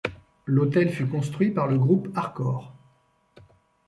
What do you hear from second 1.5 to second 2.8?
par Le Groupe Arcorp.